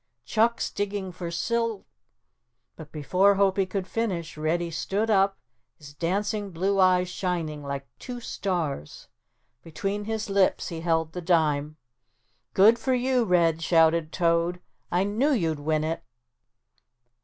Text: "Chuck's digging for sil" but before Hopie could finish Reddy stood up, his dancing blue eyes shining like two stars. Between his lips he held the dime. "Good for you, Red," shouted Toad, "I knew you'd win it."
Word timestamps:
"Chuck's 0.25 0.71
digging 0.71 1.11
for 1.11 1.29
sil" 1.29 1.85
but 2.75 2.91
before 2.91 3.35
Hopie 3.35 3.69
could 3.69 3.85
finish 3.85 4.35
Reddy 4.35 4.71
stood 4.71 5.11
up, 5.11 5.37
his 5.77 5.93
dancing 5.93 6.49
blue 6.49 6.79
eyes 6.79 7.07
shining 7.07 7.61
like 7.61 7.87
two 7.99 8.19
stars. 8.19 9.09
Between 9.61 10.05
his 10.05 10.27
lips 10.27 10.69
he 10.69 10.81
held 10.81 11.13
the 11.13 11.21
dime. 11.21 11.77
"Good 12.55 12.79
for 12.79 12.95
you, 12.95 13.25
Red," 13.25 13.61
shouted 13.61 14.11
Toad, 14.11 14.59
"I 14.91 15.03
knew 15.03 15.33
you'd 15.33 15.59
win 15.59 15.83
it." 15.83 16.03